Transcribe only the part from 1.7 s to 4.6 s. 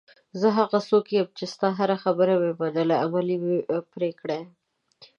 هره خبره مې منلې، عمل مې پرې کړی.